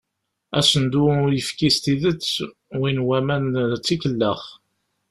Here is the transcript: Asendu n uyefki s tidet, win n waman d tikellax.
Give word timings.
Asendu 0.57 1.03
n 1.15 1.17
uyefki 1.23 1.69
s 1.75 1.77
tidet, 1.83 2.25
win 2.79 2.99
n 3.01 3.05
waman 3.07 3.43
d 3.71 3.73
tikellax. 3.85 4.41